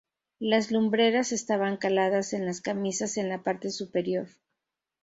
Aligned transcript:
Las 0.39 0.71
lumbreras 0.71 1.31
estaban 1.31 1.77
caladas 1.77 2.33
en 2.33 2.47
las 2.47 2.59
camisas 2.59 3.17
en 3.17 3.29
la 3.29 3.43
parte 3.43 3.69
superior. 3.69 4.27